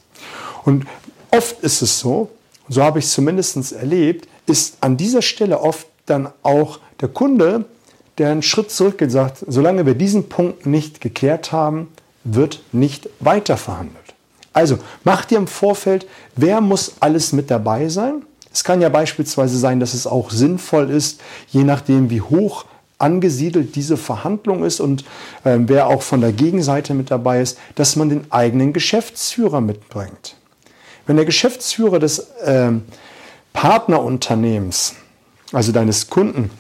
Und 0.65 0.87
oft 1.31 1.61
ist 1.63 1.83
es 1.83 1.99
so, 1.99 2.31
so 2.69 2.83
habe 2.83 2.99
ich 3.01 3.07
es 3.07 3.13
zumindest 3.13 3.73
erlebt, 3.73 4.29
ist 4.47 4.79
an 4.81 4.97
dieser 4.97 5.23
Stelle 5.23 5.61
oft 5.61 5.87
dann 6.07 6.29
auch 6.43 6.79
der 7.01 7.09
Kunde, 7.09 7.65
der 8.19 8.31
einen 8.31 8.43
Schritt 8.43 8.71
zurückgeht 8.71 9.09
und 9.09 9.13
sagt, 9.13 9.45
solange 9.47 9.87
wir 9.87 9.95
diesen 9.95 10.29
Punkt 10.29 10.67
nicht 10.67 11.01
geklärt 11.01 11.53
haben, 11.53 11.89
wird 12.25 12.61
nicht 12.73 13.09
weiter 13.21 13.57
verhandelt. 13.57 14.15
Also 14.53 14.79
mach 15.05 15.25
dir 15.25 15.39
im 15.39 15.47
Vorfeld, 15.47 16.07
wer 16.35 16.61
muss 16.61 16.95
alles 17.01 17.33
mit 17.33 17.51
dabei 17.51 17.89
sein. 17.89 18.23
Es 18.53 18.65
kann 18.65 18.81
ja 18.81 18.89
beispielsweise 18.89 19.59
sein, 19.59 19.79
dass 19.79 19.95
es 19.95 20.07
auch 20.07 20.31
sinnvoll 20.31 20.91
ist, 20.91 21.21
je 21.49 21.65
nachdem 21.65 22.11
wie 22.11 22.21
hoch 22.21 22.65
angesiedelt 22.99 23.77
diese 23.77 23.97
Verhandlung 23.97 24.65
ist 24.65 24.81
und 24.81 25.05
äh, 25.45 25.57
wer 25.61 25.87
auch 25.87 26.03
von 26.03 26.21
der 26.21 26.33
Gegenseite 26.33 26.95
mit 26.95 27.11
dabei 27.11 27.41
ist, 27.41 27.59
dass 27.77 27.95
man 27.95 28.09
den 28.09 28.33
eigenen 28.33 28.73
Geschäftsführer 28.73 29.61
mitbringt. 29.61 30.35
Wenn 31.07 31.17
der 31.17 31.25
Geschäftsführer 31.25 32.01
des 32.01 32.19
äh, 32.19 32.73
Partnerunternehmens, 33.53 34.97
also 35.53 35.73
deines 35.73 36.11
Kunden, 36.11 36.51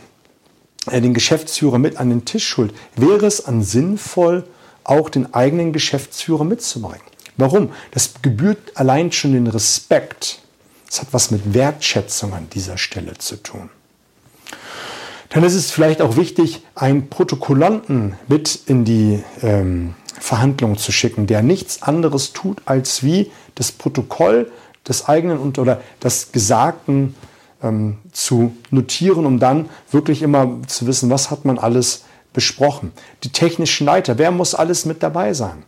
äh, 0.91 1.01
den 1.01 1.15
Geschäftsführer 1.15 1.79
mit 1.79 1.97
an 1.97 2.11
den 2.11 2.25
Tisch 2.25 2.57
holt, 2.57 2.73
wäre 2.95 3.27
es 3.27 3.45
an 3.45 3.63
sinnvoll, 3.63 4.45
auch 4.89 5.11
den 5.11 5.35
eigenen 5.35 5.73
Geschäftsführer 5.73 6.45
mitzubringen. 6.45 7.03
Warum? 7.37 7.71
Das 7.93 8.15
gebührt 8.21 8.59
allein 8.75 9.13
schon 9.13 9.33
den 9.33 9.47
Respekt. 9.47 10.41
Das 10.87 11.01
hat 11.01 11.09
was 11.13 11.31
mit 11.31 11.55
Wertschätzung 11.55 12.35
an 12.35 12.49
dieser 12.51 12.79
Stelle 12.79 13.17
zu 13.19 13.37
tun. 13.37 13.71
Dann 15.31 15.45
ist 15.45 15.55
es 15.55 15.71
vielleicht 15.71 16.01
auch 16.01 16.17
wichtig, 16.17 16.63
einen 16.75 17.11
Protokollanten 17.11 18.15
mit 18.29 18.61
in 18.67 18.85
die 18.85 19.23
ähm, 19.43 19.95
Verhandlung 20.19 20.79
zu 20.79 20.91
schicken, 20.91 21.27
der 21.27 21.43
nichts 21.43 21.83
anderes 21.83 22.33
tut, 22.33 22.63
als 22.65 23.03
wie 23.03 23.31
das 23.55 23.71
Protokoll 23.71 24.51
des 24.89 25.07
eigenen 25.07 25.39
und 25.39 25.59
oder 25.59 25.83
des 26.03 26.33
Gesagten 26.33 27.15
ähm, 27.63 27.99
zu 28.13 28.57
notieren, 28.71 29.27
um 29.27 29.39
dann 29.39 29.69
wirklich 29.91 30.23
immer 30.23 30.61
zu 30.67 30.87
wissen, 30.87 31.11
was 31.11 31.31
hat 31.31 31.45
man 31.45 31.59
alles 31.59 32.05
besprochen. 32.33 32.93
Die 33.25 33.31
technischen 33.31 33.87
Leiter, 33.87 34.19
wer 34.19 34.31
muss 34.31 34.55
alles 34.55 34.85
mit 34.85 35.03
dabei 35.03 35.33
sein? 35.35 35.65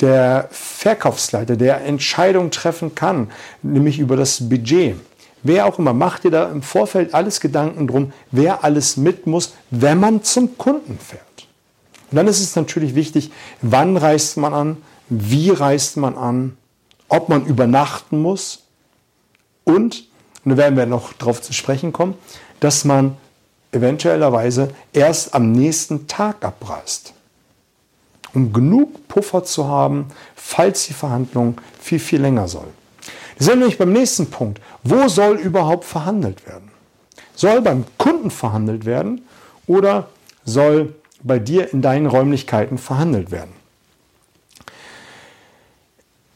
Der 0.00 0.48
Verkaufsleiter, 0.50 1.56
der 1.56 1.84
Entscheidungen 1.84 2.50
treffen 2.50 2.94
kann, 2.94 3.30
nämlich 3.62 3.98
über 3.98 4.16
das 4.16 4.48
Budget. 4.48 4.96
Wer 5.42 5.66
auch 5.66 5.78
immer, 5.78 5.94
macht 5.94 6.24
dir 6.24 6.30
da 6.30 6.50
im 6.50 6.62
Vorfeld 6.62 7.14
alles 7.14 7.40
Gedanken 7.40 7.86
drum, 7.86 8.12
wer 8.30 8.64
alles 8.64 8.96
mit 8.96 9.26
muss, 9.26 9.54
wenn 9.70 9.98
man 9.98 10.22
zum 10.22 10.58
Kunden 10.58 10.98
fährt. 10.98 11.22
Und 12.10 12.16
dann 12.16 12.26
ist 12.26 12.40
es 12.40 12.56
natürlich 12.56 12.94
wichtig, 12.94 13.30
wann 13.62 13.96
reist 13.96 14.36
man 14.36 14.52
an, 14.52 14.76
wie 15.08 15.50
reist 15.50 15.96
man 15.96 16.16
an, 16.16 16.56
ob 17.08 17.28
man 17.28 17.46
übernachten 17.46 18.20
muss 18.20 18.64
und, 19.64 20.04
und 20.44 20.50
da 20.50 20.56
werden 20.56 20.76
wir 20.76 20.86
noch 20.86 21.12
darauf 21.14 21.40
zu 21.40 21.52
sprechen 21.52 21.92
kommen, 21.92 22.14
dass 22.60 22.84
man 22.84 23.16
eventuellerweise 23.72 24.70
erst 24.92 25.34
am 25.34 25.52
nächsten 25.52 26.06
Tag 26.06 26.44
abreist. 26.44 27.12
Um 28.32 28.52
genug 28.52 29.08
Puffer 29.08 29.44
zu 29.44 29.66
haben, 29.66 30.06
falls 30.36 30.86
die 30.86 30.92
Verhandlung 30.92 31.60
viel, 31.80 31.98
viel 31.98 32.20
länger 32.20 32.48
soll. 32.48 32.68
Wir 33.36 33.46
sind 33.46 33.58
nämlich 33.58 33.78
beim 33.78 33.92
nächsten 33.92 34.30
Punkt. 34.30 34.60
Wo 34.82 35.08
soll 35.08 35.38
überhaupt 35.38 35.84
verhandelt 35.84 36.46
werden? 36.46 36.70
Soll 37.34 37.62
beim 37.62 37.84
Kunden 37.96 38.30
verhandelt 38.30 38.84
werden 38.84 39.22
oder 39.66 40.08
soll 40.44 40.94
bei 41.22 41.38
dir 41.38 41.72
in 41.72 41.82
deinen 41.82 42.06
Räumlichkeiten 42.06 42.78
verhandelt 42.78 43.30
werden? 43.30 43.52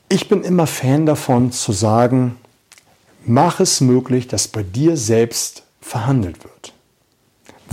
Ich 0.09 0.29
bin 0.29 0.45
immer 0.45 0.67
Fan 0.67 1.07
davon 1.07 1.53
zu 1.53 1.73
sagen, 1.73 2.37
mach 3.25 3.61
es 3.61 3.81
möglich, 3.81 4.29
dass 4.29 4.49
bei 4.49 4.63
dir 4.63 4.97
selbst 4.97 5.63
verhandelt 5.81 6.45
wird. 6.45 6.74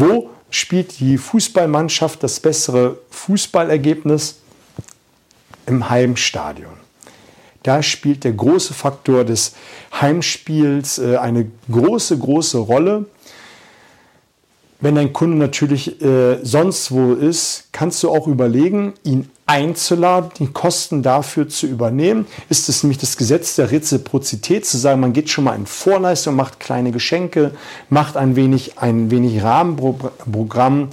Wo 0.01 0.31
spielt 0.49 0.99
die 0.99 1.19
Fußballmannschaft 1.19 2.23
das 2.23 2.39
bessere 2.39 2.97
Fußballergebnis? 3.11 4.39
Im 5.67 5.91
Heimstadion. 5.91 6.73
Da 7.61 7.83
spielt 7.83 8.23
der 8.23 8.31
große 8.31 8.73
Faktor 8.73 9.23
des 9.25 9.53
Heimspiels 9.93 10.97
äh, 10.97 11.17
eine 11.17 11.51
große, 11.71 12.17
große 12.17 12.57
Rolle. 12.57 13.05
Wenn 14.81 14.95
dein 14.95 15.13
Kunde 15.13 15.37
natürlich 15.37 16.01
äh, 16.01 16.39
sonst 16.43 16.91
wo 16.91 17.13
ist, 17.13 17.69
kannst 17.71 18.01
du 18.01 18.09
auch 18.09 18.27
überlegen, 18.27 18.93
ihn 19.03 19.29
einzuladen, 19.45 20.31
die 20.39 20.47
Kosten 20.47 21.03
dafür 21.03 21.47
zu 21.49 21.67
übernehmen. 21.67 22.25
Ist 22.49 22.67
es 22.67 22.83
nämlich 22.83 22.97
das 22.97 23.15
Gesetz 23.15 23.55
der 23.55 23.69
Reziprozität, 23.69 24.65
zu 24.65 24.77
sagen, 24.77 25.01
man 25.01 25.13
geht 25.13 25.29
schon 25.29 25.43
mal 25.43 25.55
in 25.55 25.67
Vorleistung, 25.67 26.35
macht 26.35 26.59
kleine 26.59 26.91
Geschenke, 26.91 27.51
macht 27.89 28.17
ein 28.17 28.35
wenig, 28.35 28.79
ein 28.79 29.11
wenig 29.11 29.43
Rahmenprogramm, 29.43 30.89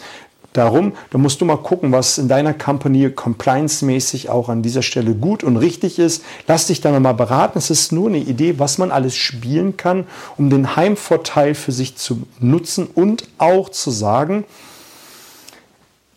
darum. 0.58 0.92
Da 1.10 1.18
musst 1.18 1.40
du 1.40 1.44
mal 1.44 1.56
gucken, 1.56 1.92
was 1.92 2.18
in 2.18 2.28
deiner 2.28 2.52
Company 2.52 3.10
compliance-mäßig 3.10 4.28
auch 4.28 4.48
an 4.48 4.62
dieser 4.62 4.82
Stelle 4.82 5.14
gut 5.14 5.42
und 5.44 5.56
richtig 5.56 5.98
ist. 5.98 6.22
Lass 6.46 6.66
dich 6.66 6.80
da 6.80 6.90
nochmal 6.90 7.14
beraten. 7.14 7.58
Es 7.58 7.70
ist 7.70 7.92
nur 7.92 8.08
eine 8.08 8.18
Idee, 8.18 8.58
was 8.58 8.78
man 8.78 8.90
alles 8.90 9.16
spielen 9.16 9.76
kann, 9.76 10.04
um 10.36 10.50
den 10.50 10.76
Heimvorteil 10.76 11.54
für 11.54 11.72
sich 11.72 11.96
zu 11.96 12.22
nutzen 12.40 12.86
und 12.92 13.28
auch 13.38 13.68
zu 13.70 13.90
sagen, 13.90 14.44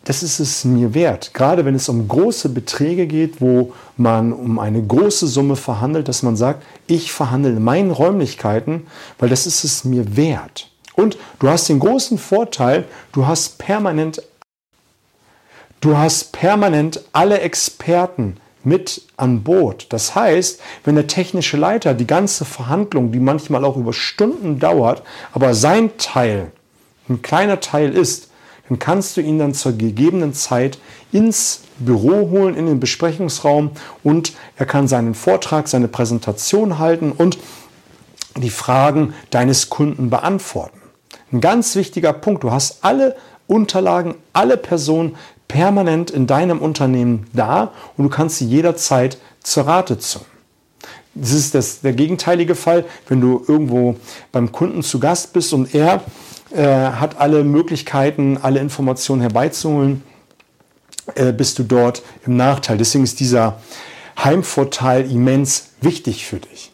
das 0.04 0.22
ist 0.22 0.40
es 0.40 0.64
mir 0.64 0.94
wert. 0.94 1.32
Gerade 1.32 1.64
wenn 1.64 1.76
es 1.76 1.88
um 1.88 2.08
große 2.08 2.48
Beträge 2.48 3.06
geht, 3.06 3.40
wo 3.40 3.72
man 3.96 4.32
um 4.32 4.58
eine 4.58 4.82
große 4.82 5.28
Summe 5.28 5.54
verhandelt, 5.56 6.08
dass 6.08 6.24
man 6.24 6.36
sagt, 6.36 6.64
ich 6.88 7.12
verhandle 7.12 7.52
in 7.52 7.62
meinen 7.62 7.92
Räumlichkeiten, 7.92 8.86
weil 9.18 9.28
das 9.28 9.46
ist 9.46 9.62
es 9.62 9.84
mir 9.84 10.16
wert. 10.16 10.68
Und 10.94 11.16
du 11.38 11.48
hast 11.48 11.68
den 11.68 11.78
großen 11.78 12.18
Vorteil, 12.18 12.84
du 13.12 13.26
hast 13.26 13.58
permanent, 13.58 14.22
du 15.82 15.98
hast 15.98 16.32
permanent 16.32 17.02
alle 17.12 17.40
Experten 17.40 18.38
mit 18.64 19.02
an 19.16 19.42
Boot. 19.42 19.86
Das 19.90 20.14
heißt, 20.14 20.60
wenn 20.84 20.94
der 20.94 21.08
technische 21.08 21.56
Leiter 21.56 21.92
die 21.92 22.06
ganze 22.06 22.44
Verhandlung, 22.44 23.12
die 23.12 23.20
manchmal 23.20 23.64
auch 23.64 23.76
über 23.76 23.92
Stunden 23.92 24.58
dauert, 24.58 25.02
aber 25.32 25.52
sein 25.52 25.90
Teil 25.98 26.52
ein 27.08 27.20
kleiner 27.20 27.60
Teil 27.60 27.94
ist, 27.94 28.30
dann 28.68 28.78
kannst 28.78 29.16
du 29.16 29.20
ihn 29.20 29.40
dann 29.40 29.54
zur 29.54 29.72
gegebenen 29.72 30.32
Zeit 30.32 30.78
ins 31.10 31.62
Büro 31.78 32.30
holen, 32.30 32.56
in 32.56 32.66
den 32.66 32.78
Besprechungsraum 32.78 33.72
und 34.04 34.32
er 34.56 34.66
kann 34.66 34.86
seinen 34.86 35.14
Vortrag, 35.14 35.66
seine 35.66 35.88
Präsentation 35.88 36.78
halten 36.78 37.10
und 37.10 37.38
die 38.36 38.50
Fragen 38.50 39.14
deines 39.30 39.68
Kunden 39.68 40.08
beantworten. 40.08 40.80
Ein 41.32 41.40
ganz 41.40 41.74
wichtiger 41.74 42.12
Punkt, 42.12 42.44
du 42.44 42.52
hast 42.52 42.84
alle 42.84 43.16
Unterlagen, 43.46 44.14
alle 44.32 44.56
Personen 44.56 45.16
permanent 45.52 46.10
in 46.10 46.26
deinem 46.26 46.60
Unternehmen 46.60 47.26
da 47.34 47.72
und 47.96 48.04
du 48.04 48.08
kannst 48.08 48.38
sie 48.38 48.46
jederzeit 48.46 49.18
zur 49.42 49.66
Rate 49.66 49.98
ziehen. 49.98 50.22
Das 51.14 51.32
ist 51.32 51.54
das, 51.54 51.82
der 51.82 51.92
gegenteilige 51.92 52.54
Fall, 52.54 52.86
wenn 53.08 53.20
du 53.20 53.44
irgendwo 53.46 53.96
beim 54.32 54.50
Kunden 54.50 54.82
zu 54.82 54.98
Gast 54.98 55.34
bist 55.34 55.52
und 55.52 55.74
er 55.74 56.04
äh, 56.52 56.64
hat 56.64 57.20
alle 57.20 57.44
Möglichkeiten, 57.44 58.38
alle 58.40 58.60
Informationen 58.60 59.20
herbeizuholen, 59.20 60.02
äh, 61.16 61.32
bist 61.32 61.58
du 61.58 61.64
dort 61.64 62.02
im 62.24 62.38
Nachteil. 62.38 62.78
Deswegen 62.78 63.04
ist 63.04 63.20
dieser 63.20 63.60
Heimvorteil 64.24 65.10
immens 65.10 65.72
wichtig 65.82 66.26
für 66.26 66.38
dich. 66.38 66.70